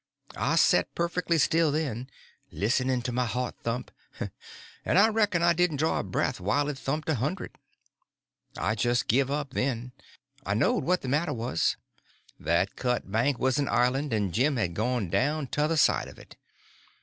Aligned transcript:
I 0.35 0.55
set 0.55 0.95
perfectly 0.95 1.37
still 1.37 1.71
then, 1.71 2.09
listening 2.51 3.03
to 3.03 3.11
my 3.11 3.27
heart 3.27 3.53
thump, 3.61 3.91
and 4.83 4.97
I 4.97 5.09
reckon 5.09 5.43
I 5.43 5.53
didn't 5.53 5.77
draw 5.77 5.99
a 5.99 6.03
breath 6.03 6.39
while 6.39 6.69
it 6.69 6.79
thumped 6.79 7.07
a 7.09 7.13
hundred. 7.13 7.55
I 8.57 8.73
just 8.73 9.07
give 9.07 9.29
up 9.29 9.51
then. 9.51 9.91
I 10.43 10.55
knowed 10.55 10.85
what 10.85 11.01
the 11.03 11.07
matter 11.07 11.33
was. 11.33 11.77
That 12.39 12.75
cut 12.75 13.11
bank 13.11 13.37
was 13.37 13.59
an 13.59 13.69
island, 13.69 14.11
and 14.11 14.33
Jim 14.33 14.55
had 14.55 14.73
gone 14.73 15.11
down 15.11 15.45
t'other 15.45 15.77
side 15.77 16.07
of 16.07 16.17
it. 16.17 16.35